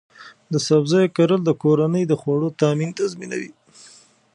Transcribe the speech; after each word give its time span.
د 0.51 0.53
سبزیو 0.67 1.13
کرل 1.17 1.41
د 1.45 1.49
کورنۍ 1.63 2.03
د 2.07 2.13
خوړو 2.21 2.49
تامین 2.61 2.89
تضمینوي. 2.99 3.51